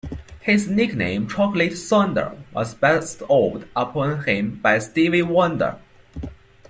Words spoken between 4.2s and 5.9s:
him by Stevie Wonder.